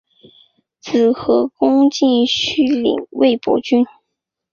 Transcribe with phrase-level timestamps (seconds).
[0.79, 3.85] 子何弘敬续领魏博军。